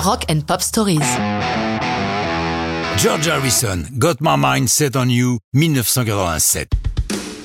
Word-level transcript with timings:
Rock 0.00 0.24
and 0.30 0.40
Pop 0.46 0.62
Stories. 0.62 0.98
George 2.96 3.28
Harrison, 3.28 3.82
Got 3.98 4.14
My 4.22 4.36
Mind 4.38 4.68
Set 4.68 4.96
on 4.96 5.10
You, 5.10 5.38
1987. 5.52 6.70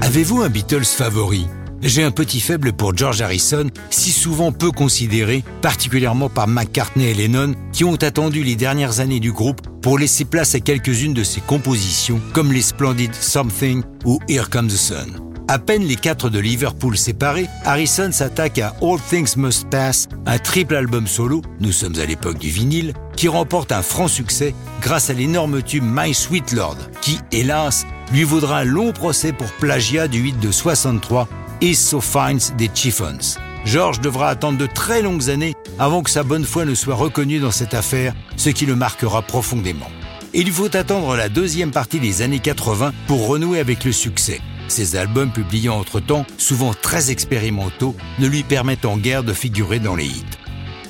Avez-vous 0.00 0.40
un 0.40 0.48
Beatles 0.48 0.86
favori? 0.86 1.46
J'ai 1.82 2.02
un 2.02 2.10
petit 2.10 2.40
faible 2.40 2.72
pour 2.72 2.96
George 2.96 3.20
Harrison, 3.20 3.66
si 3.90 4.12
souvent 4.12 4.50
peu 4.50 4.70
considéré, 4.70 5.44
particulièrement 5.60 6.30
par 6.30 6.48
McCartney 6.48 7.10
et 7.10 7.14
Lennon, 7.14 7.54
qui 7.72 7.84
ont 7.84 7.96
attendu 7.96 8.42
les 8.42 8.56
dernières 8.56 9.00
années 9.00 9.20
du 9.20 9.30
groupe 9.30 9.60
pour 9.82 9.98
laisser 9.98 10.24
place 10.24 10.54
à 10.54 10.60
quelques-unes 10.60 11.14
de 11.14 11.24
ses 11.24 11.42
compositions, 11.42 12.20
comme 12.32 12.52
les 12.52 12.62
splendides 12.62 13.14
Something 13.14 13.82
ou 14.06 14.20
Here 14.26 14.48
Comes 14.48 14.68
the 14.68 14.76
Sun. 14.76 15.37
À 15.50 15.58
peine 15.58 15.82
les 15.82 15.96
quatre 15.96 16.28
de 16.28 16.38
Liverpool 16.38 16.98
séparés, 16.98 17.46
Harrison 17.64 18.12
s'attaque 18.12 18.58
à 18.58 18.74
All 18.82 19.00
Things 19.08 19.34
Must 19.38 19.66
Pass, 19.70 20.06
un 20.26 20.38
triple 20.38 20.74
album 20.74 21.06
solo, 21.06 21.40
nous 21.58 21.72
sommes 21.72 21.98
à 21.98 22.04
l'époque 22.04 22.38
du 22.38 22.50
vinyle, 22.50 22.92
qui 23.16 23.28
remporte 23.28 23.72
un 23.72 23.80
franc 23.80 24.08
succès 24.08 24.54
grâce 24.82 25.08
à 25.08 25.14
l'énorme 25.14 25.62
tube 25.62 25.84
My 25.86 26.12
Sweet 26.12 26.52
Lord, 26.52 26.76
qui, 27.00 27.18
hélas, 27.32 27.86
lui 28.12 28.24
vaudra 28.24 28.58
un 28.58 28.64
long 28.64 28.92
procès 28.92 29.32
pour 29.32 29.50
plagiat 29.52 30.06
du 30.06 30.18
8 30.18 30.38
de 30.38 30.52
63 30.52 31.26
Is 31.62 31.76
So 31.76 32.02
Fines 32.02 32.54
des 32.58 32.68
Chiffons. 32.74 33.38
George 33.64 34.02
devra 34.02 34.28
attendre 34.28 34.58
de 34.58 34.66
très 34.66 35.00
longues 35.00 35.30
années 35.30 35.54
avant 35.78 36.02
que 36.02 36.10
sa 36.10 36.24
bonne 36.24 36.44
foi 36.44 36.66
ne 36.66 36.74
soit 36.74 36.94
reconnue 36.94 37.40
dans 37.40 37.52
cette 37.52 37.72
affaire, 37.72 38.14
ce 38.36 38.50
qui 38.50 38.66
le 38.66 38.76
marquera 38.76 39.22
profondément. 39.22 39.90
Il 40.34 40.52
faut 40.52 40.76
attendre 40.76 41.16
la 41.16 41.30
deuxième 41.30 41.70
partie 41.70 42.00
des 42.00 42.20
années 42.20 42.38
80 42.38 42.92
pour 43.06 43.26
renouer 43.28 43.60
avec 43.60 43.84
le 43.84 43.92
succès. 43.92 44.42
Ces 44.68 44.96
albums 44.96 45.32
publiés 45.32 45.68
entre-temps, 45.68 46.26
souvent 46.36 46.74
très 46.74 47.10
expérimentaux, 47.10 47.96
ne 48.18 48.26
lui 48.26 48.42
permettent 48.42 48.84
en 48.84 48.96
guère 48.96 49.24
de 49.24 49.32
figurer 49.32 49.78
dans 49.78 49.96
les 49.96 50.06
hits. 50.06 50.24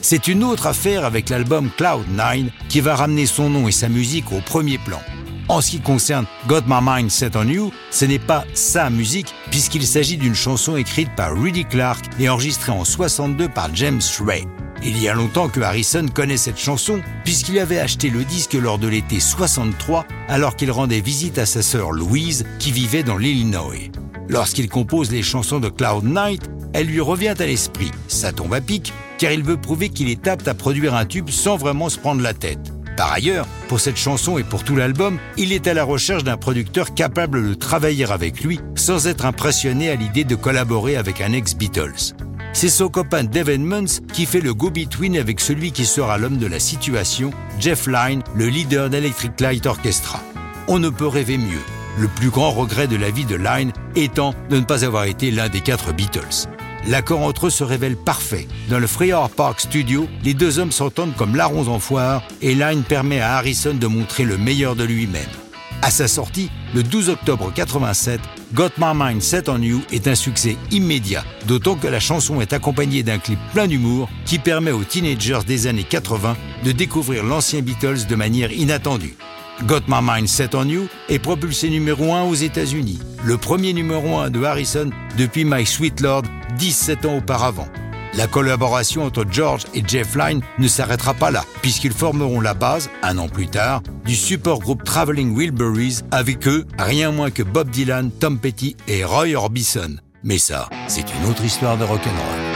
C'est 0.02 0.28
une 0.28 0.44
autre 0.44 0.66
affaire 0.66 1.04
avec 1.04 1.28
l'album 1.28 1.70
Cloud9 1.78 2.50
qui 2.68 2.80
va 2.80 2.96
ramener 2.96 3.26
son 3.26 3.50
nom 3.50 3.68
et 3.68 3.72
sa 3.72 3.88
musique 3.88 4.32
au 4.32 4.40
premier 4.40 4.78
plan. 4.78 5.00
En 5.48 5.60
ce 5.60 5.70
qui 5.70 5.80
concerne 5.80 6.26
Got 6.46 6.62
My 6.66 6.80
Mind 6.82 7.10
Set 7.10 7.34
on 7.34 7.48
You, 7.48 7.72
ce 7.90 8.04
n'est 8.04 8.18
pas 8.18 8.44
sa 8.52 8.90
musique 8.90 9.34
puisqu'il 9.50 9.86
s'agit 9.86 10.18
d'une 10.18 10.34
chanson 10.34 10.76
écrite 10.76 11.14
par 11.16 11.34
Rudy 11.34 11.64
Clark 11.64 12.04
et 12.20 12.28
enregistrée 12.28 12.72
en 12.72 12.84
62 12.84 13.48
par 13.48 13.74
James 13.74 14.00
Ray. 14.24 14.44
Il 14.82 15.00
y 15.02 15.08
a 15.08 15.14
longtemps 15.14 15.48
que 15.48 15.60
Harrison 15.60 16.06
connaît 16.06 16.36
cette 16.36 16.58
chanson, 16.58 17.00
puisqu'il 17.24 17.58
avait 17.58 17.80
acheté 17.80 18.10
le 18.10 18.24
disque 18.24 18.54
lors 18.54 18.78
de 18.78 18.88
l'été 18.88 19.20
63, 19.20 20.06
alors 20.28 20.56
qu'il 20.56 20.70
rendait 20.70 21.00
visite 21.00 21.38
à 21.38 21.46
sa 21.46 21.62
sœur 21.62 21.90
Louise, 21.90 22.46
qui 22.58 22.70
vivait 22.70 23.02
dans 23.02 23.16
l'Illinois. 23.16 23.90
Lorsqu'il 24.28 24.68
compose 24.68 25.10
les 25.10 25.22
chansons 25.22 25.58
de 25.58 25.68
Cloud 25.68 26.04
Night, 26.04 26.48
elle 26.74 26.86
lui 26.86 27.00
revient 27.00 27.34
à 27.38 27.46
l'esprit. 27.46 27.90
Ça 28.08 28.32
tombe 28.32 28.54
à 28.54 28.60
pic, 28.60 28.92
car 29.18 29.32
il 29.32 29.42
veut 29.42 29.56
prouver 29.56 29.88
qu'il 29.88 30.08
est 30.10 30.28
apte 30.28 30.46
à 30.46 30.54
produire 30.54 30.94
un 30.94 31.06
tube 31.06 31.30
sans 31.30 31.56
vraiment 31.56 31.88
se 31.88 31.98
prendre 31.98 32.22
la 32.22 32.34
tête. 32.34 32.72
Par 32.96 33.12
ailleurs, 33.12 33.46
pour 33.68 33.80
cette 33.80 33.96
chanson 33.96 34.38
et 34.38 34.44
pour 34.44 34.64
tout 34.64 34.76
l'album, 34.76 35.18
il 35.36 35.52
est 35.52 35.66
à 35.66 35.74
la 35.74 35.84
recherche 35.84 36.24
d'un 36.24 36.36
producteur 36.36 36.94
capable 36.94 37.48
de 37.48 37.54
travailler 37.54 38.04
avec 38.10 38.42
lui 38.42 38.60
sans 38.74 39.06
être 39.06 39.24
impressionné 39.24 39.88
à 39.88 39.94
l'idée 39.94 40.24
de 40.24 40.34
collaborer 40.34 40.96
avec 40.96 41.20
un 41.20 41.32
ex-Beatles. 41.32 42.14
C'est 42.52 42.68
son 42.68 42.88
copain 42.88 43.24
Dave 43.24 43.50
Edmonds 43.50 44.00
qui 44.12 44.26
fait 44.26 44.40
le 44.40 44.54
go-between 44.54 45.16
avec 45.16 45.40
celui 45.40 45.70
qui 45.70 45.86
sera 45.86 46.18
l'homme 46.18 46.38
de 46.38 46.46
la 46.46 46.58
situation, 46.58 47.30
Jeff 47.60 47.86
Lynne, 47.86 48.22
le 48.34 48.48
leader 48.48 48.90
d'Electric 48.90 49.40
Light 49.40 49.66
Orchestra. 49.66 50.20
On 50.66 50.78
ne 50.78 50.88
peut 50.88 51.06
rêver 51.06 51.38
mieux, 51.38 51.62
le 51.98 52.08
plus 52.08 52.30
grand 52.30 52.50
regret 52.50 52.88
de 52.88 52.96
la 52.96 53.10
vie 53.10 53.24
de 53.24 53.36
Lynne 53.36 53.72
étant 53.94 54.34
de 54.50 54.56
ne 54.56 54.64
pas 54.64 54.84
avoir 54.84 55.04
été 55.04 55.30
l'un 55.30 55.48
des 55.48 55.60
quatre 55.60 55.92
Beatles. 55.92 56.48
L'accord 56.86 57.22
entre 57.22 57.46
eux 57.46 57.50
se 57.50 57.64
révèle 57.64 57.96
parfait. 57.96 58.48
Dans 58.70 58.78
le 58.78 58.86
Freer 58.86 59.28
Park 59.36 59.60
Studio, 59.60 60.08
les 60.24 60.34
deux 60.34 60.58
hommes 60.58 60.72
s'entendent 60.72 61.14
comme 61.16 61.36
larrons 61.36 61.68
en 61.68 61.78
foire 61.78 62.22
et 62.40 62.54
Lynne 62.54 62.82
permet 62.82 63.20
à 63.20 63.36
Harrison 63.36 63.74
de 63.74 63.86
montrer 63.86 64.24
le 64.24 64.38
meilleur 64.38 64.74
de 64.74 64.84
lui-même. 64.84 65.28
À 65.80 65.92
sa 65.92 66.08
sortie, 66.08 66.50
le 66.74 66.82
12 66.82 67.08
octobre 67.08 67.52
87, 67.54 68.20
Got 68.52 68.70
My 68.78 68.92
Mind 68.94 69.22
Set 69.22 69.48
on 69.48 69.62
You 69.62 69.80
est 69.92 70.08
un 70.08 70.16
succès 70.16 70.56
immédiat, 70.72 71.24
d'autant 71.46 71.76
que 71.76 71.86
la 71.86 72.00
chanson 72.00 72.40
est 72.40 72.52
accompagnée 72.52 73.04
d'un 73.04 73.18
clip 73.18 73.38
plein 73.52 73.68
d'humour 73.68 74.08
qui 74.24 74.40
permet 74.40 74.72
aux 74.72 74.82
teenagers 74.82 75.44
des 75.46 75.68
années 75.68 75.84
80 75.84 76.36
de 76.64 76.72
découvrir 76.72 77.22
l'ancien 77.22 77.62
Beatles 77.62 78.06
de 78.08 78.16
manière 78.16 78.50
inattendue. 78.50 79.16
Got 79.66 79.82
My 79.86 80.00
Mind 80.02 80.28
Set 80.28 80.56
on 80.56 80.68
You 80.68 80.88
est 81.08 81.20
propulsé 81.20 81.70
numéro 81.70 82.12
1 82.12 82.24
aux 82.24 82.34
États-Unis, 82.34 82.98
le 83.24 83.36
premier 83.36 83.72
numéro 83.72 84.18
1 84.18 84.30
de 84.30 84.42
Harrison 84.42 84.90
depuis 85.16 85.44
My 85.44 85.64
Sweet 85.64 86.00
Lord 86.00 86.24
17 86.58 87.06
ans 87.06 87.18
auparavant. 87.18 87.68
La 88.14 88.26
collaboration 88.26 89.04
entre 89.04 89.24
George 89.30 89.64
et 89.74 89.82
Jeff 89.86 90.14
Lynne 90.14 90.42
ne 90.58 90.68
s'arrêtera 90.68 91.14
pas 91.14 91.30
là, 91.30 91.44
puisqu'ils 91.62 91.92
formeront 91.92 92.40
la 92.40 92.54
base, 92.54 92.90
un 93.02 93.18
an 93.18 93.28
plus 93.28 93.48
tard, 93.48 93.82
du 94.04 94.14
support 94.14 94.60
groupe 94.60 94.84
Traveling 94.84 95.36
Wilburys, 95.36 96.00
avec 96.10 96.48
eux, 96.48 96.66
rien 96.78 97.10
moins 97.10 97.30
que 97.30 97.42
Bob 97.42 97.70
Dylan, 97.70 98.10
Tom 98.10 98.38
Petty 98.38 98.76
et 98.86 99.04
Roy 99.04 99.34
Orbison. 99.34 99.96
Mais 100.24 100.38
ça, 100.38 100.68
c'est 100.88 101.06
une 101.14 101.30
autre 101.30 101.44
histoire 101.44 101.76
de 101.76 101.84
rock'n'roll. 101.84 102.47